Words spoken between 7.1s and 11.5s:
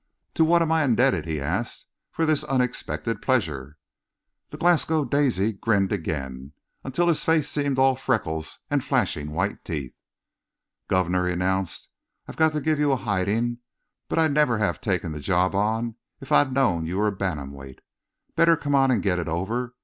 face seemed all freckles and flashing white teeth. "Guv'nor," he